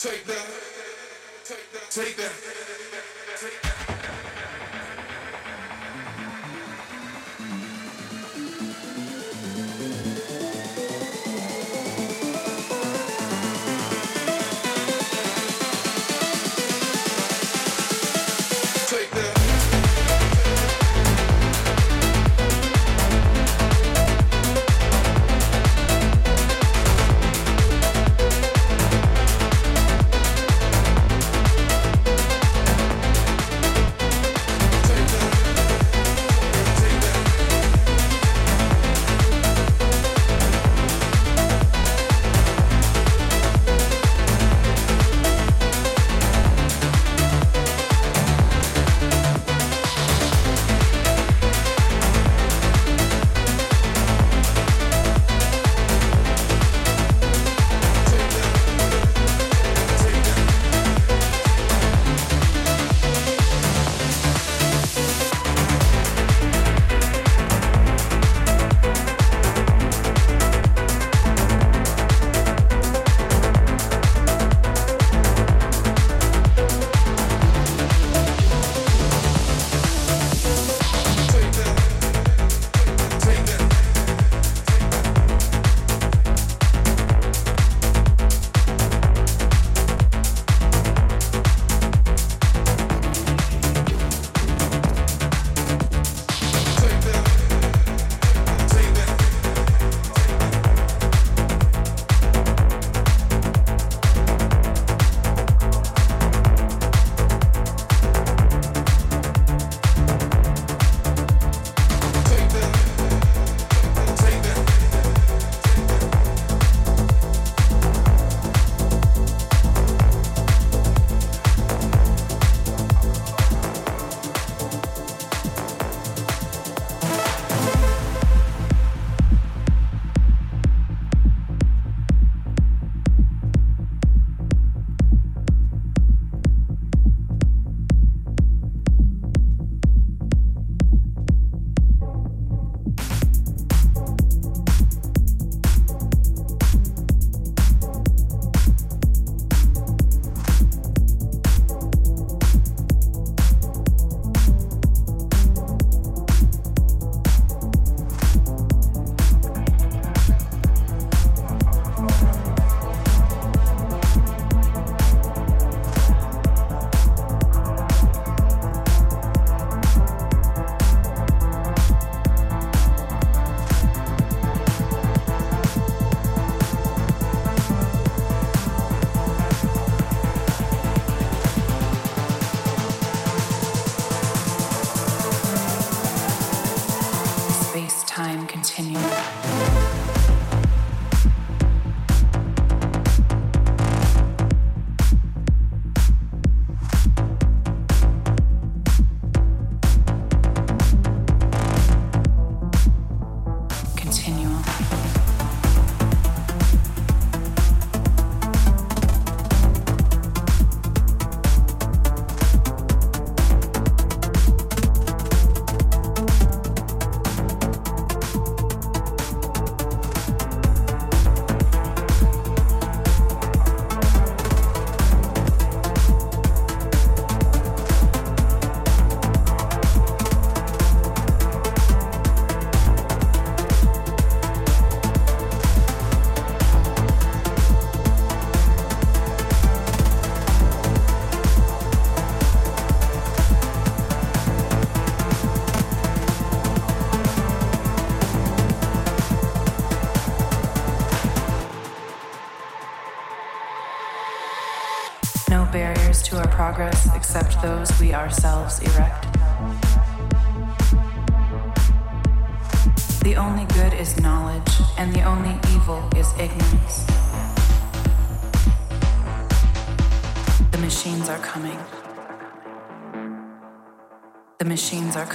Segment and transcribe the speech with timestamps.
[0.00, 0.34] Take that.
[1.44, 1.90] Take that.
[1.90, 2.32] Take that.
[3.38, 3.79] Take that.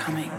[0.06, 0.35] coming.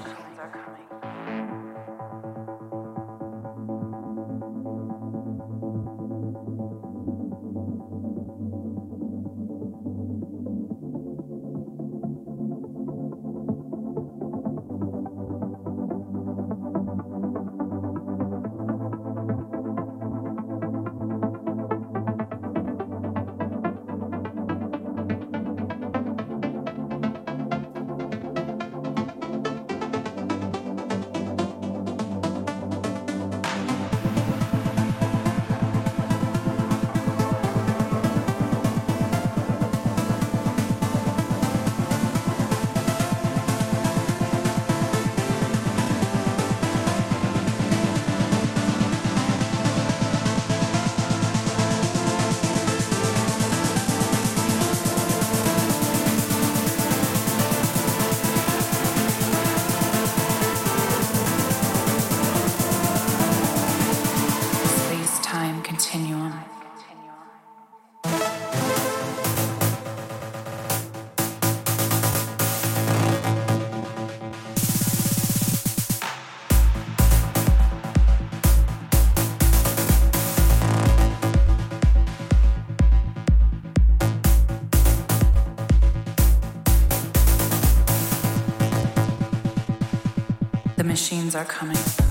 [91.34, 92.05] Are coming.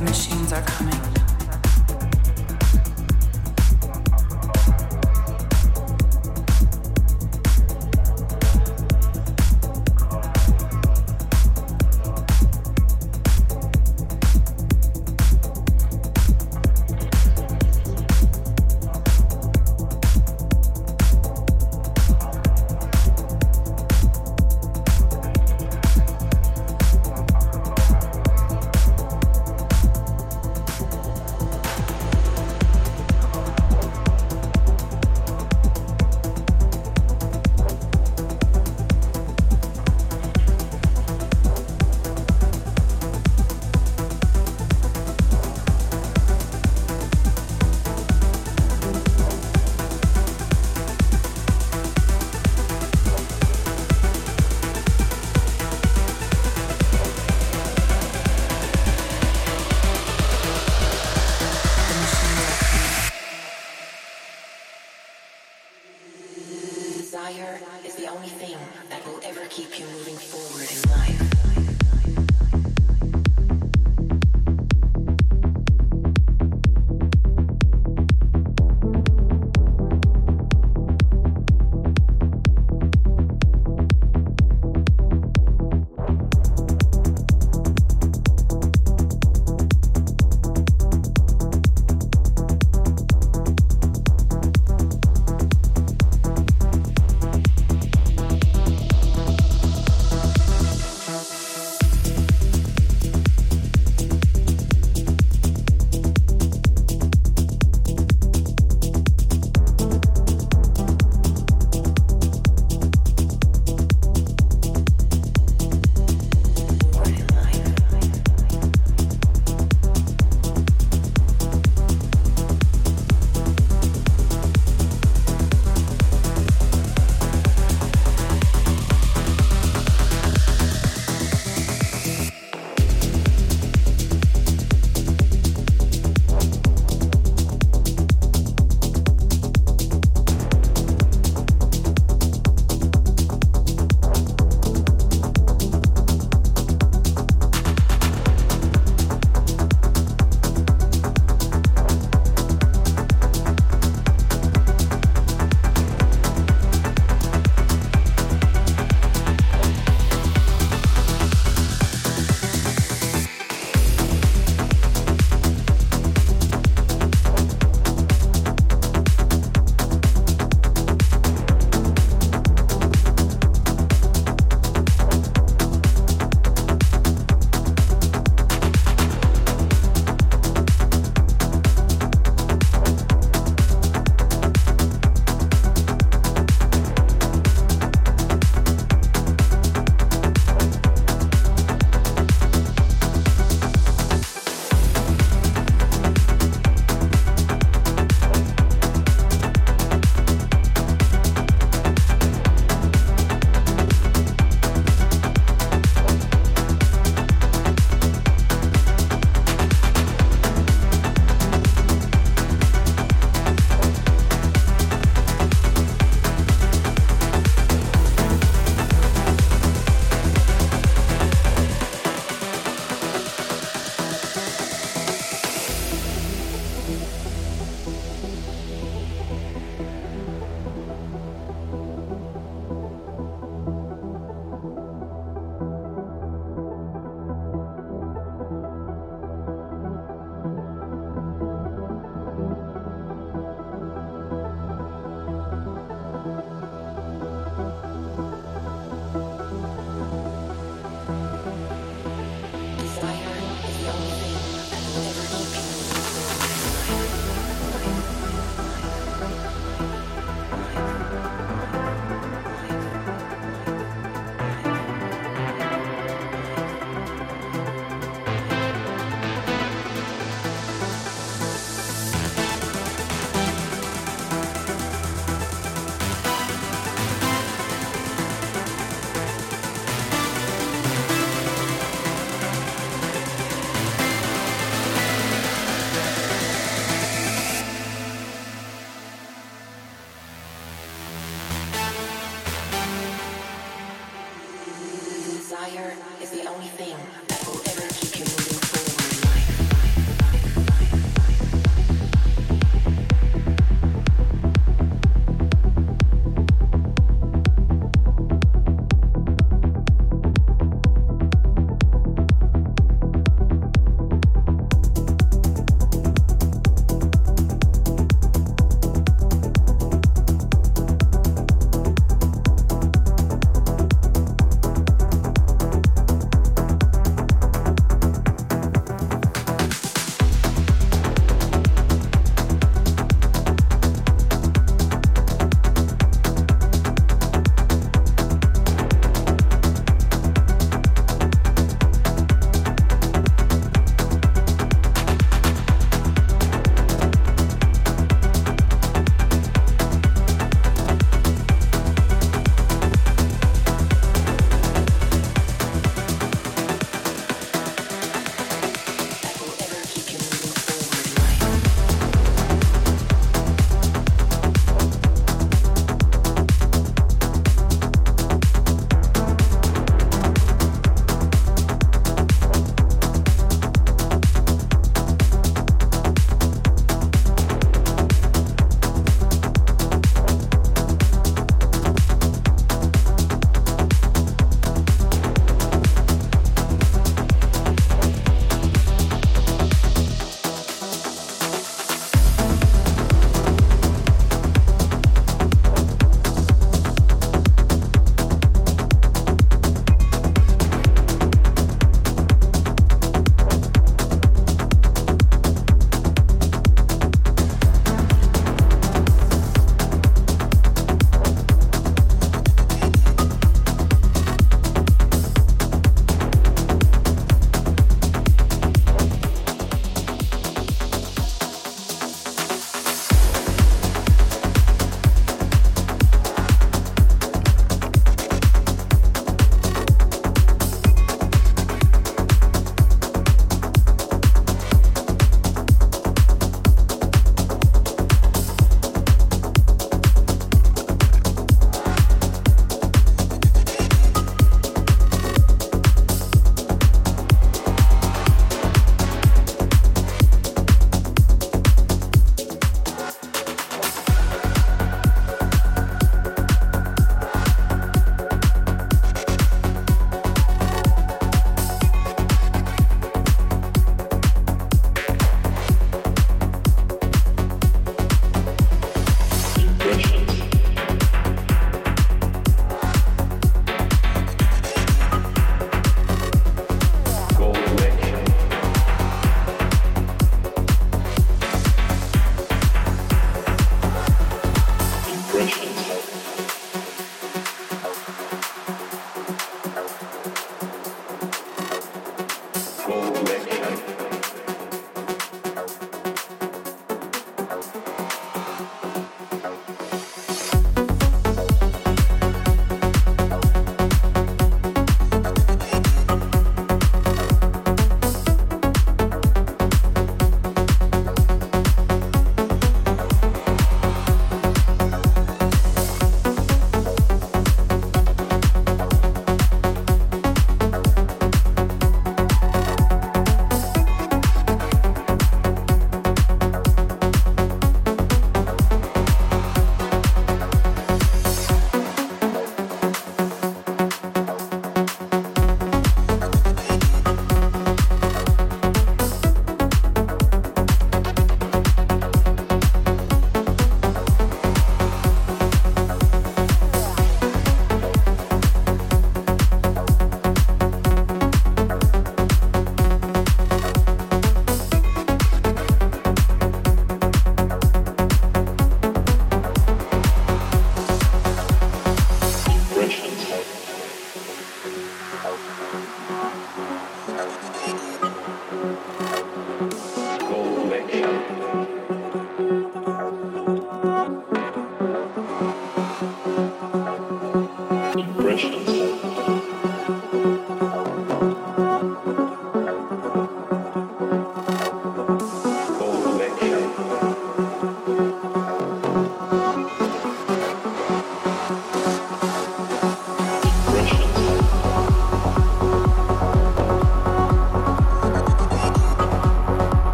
[0.00, 1.19] the machines are coming.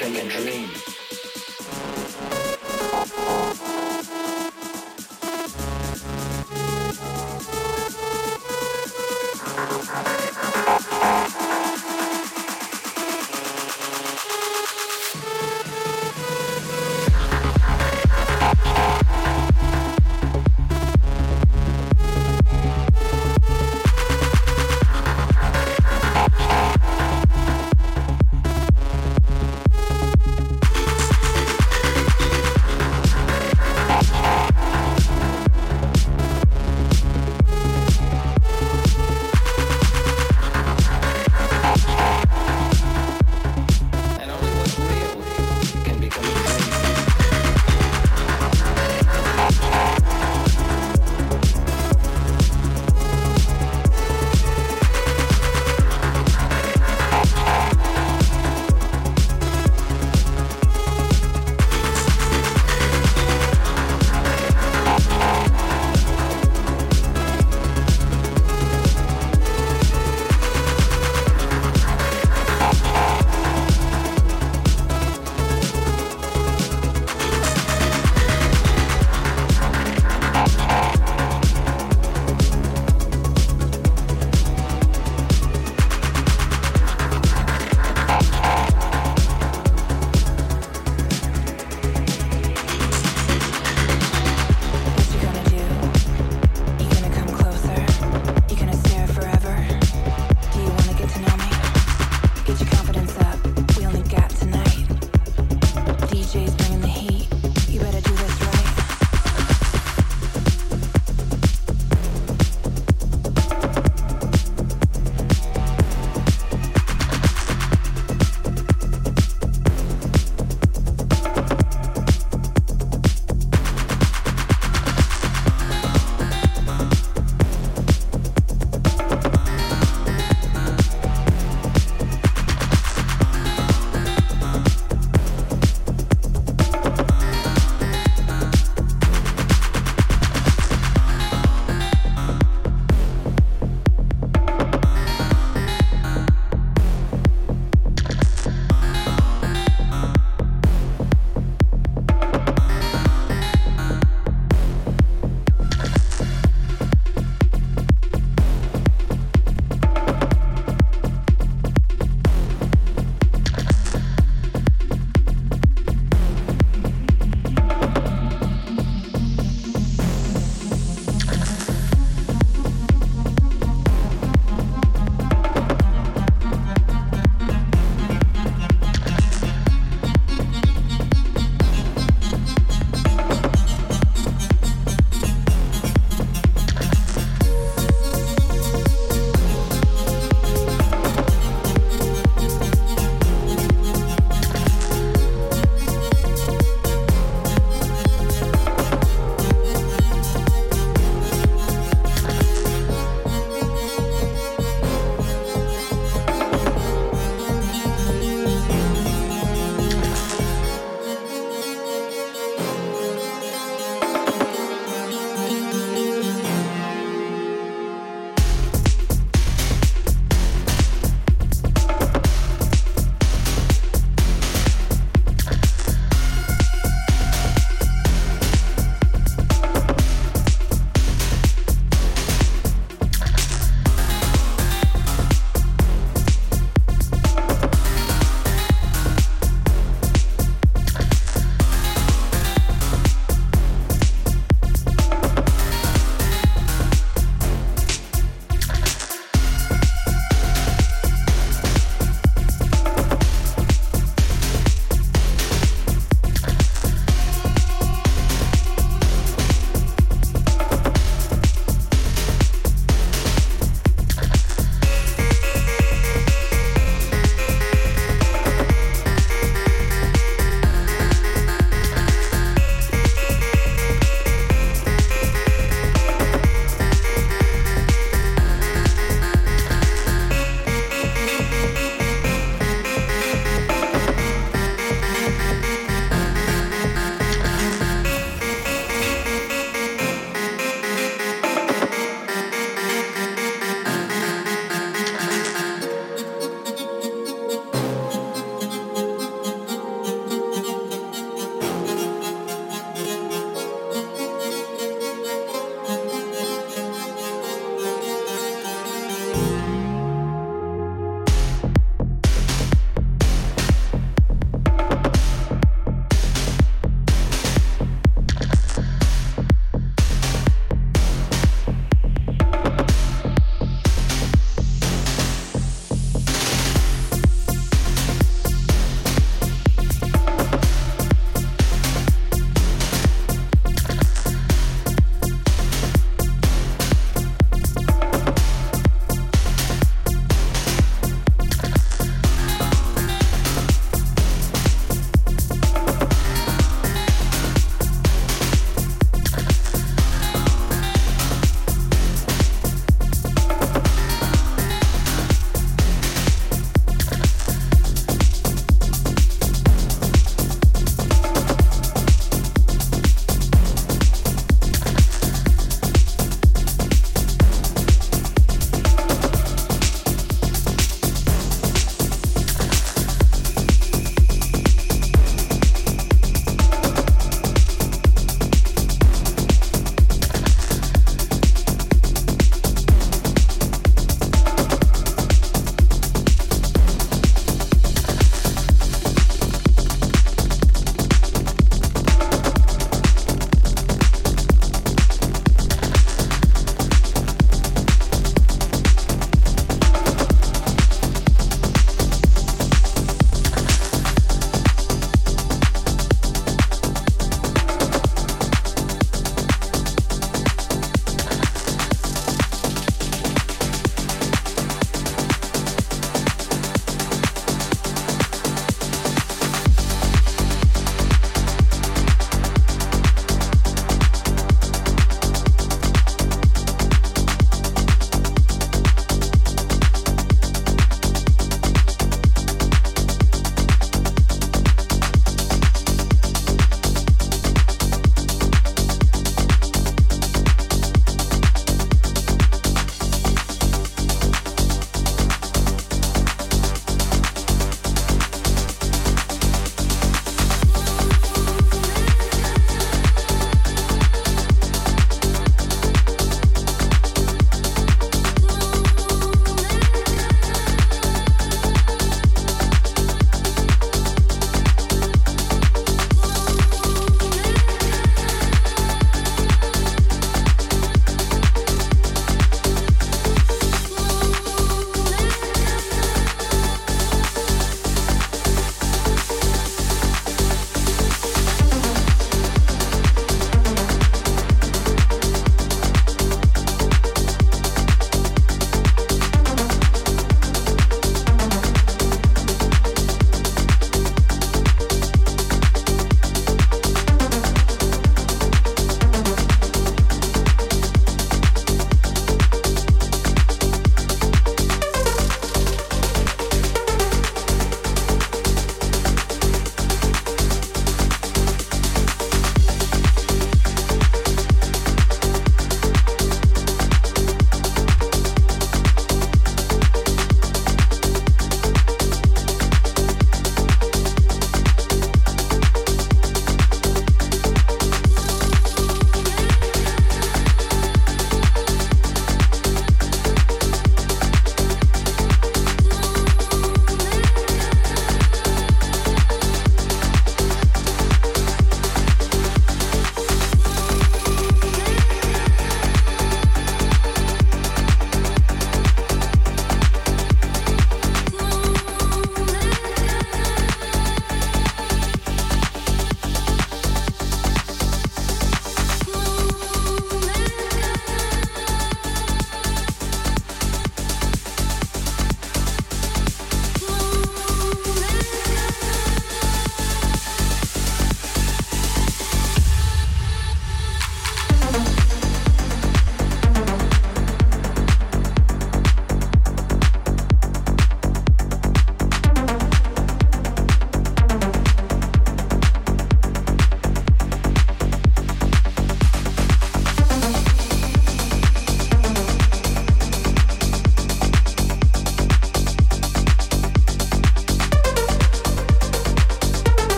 [0.00, 0.89] Become a dream.